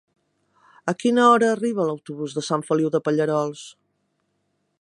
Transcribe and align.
A 0.91 0.95
quina 1.03 1.25
hora 1.33 1.51
arriba 1.57 1.87
l'autobús 1.89 2.35
de 2.39 2.45
Sant 2.49 2.67
Feliu 2.71 2.93
de 2.97 3.05
Pallerols? 3.09 3.67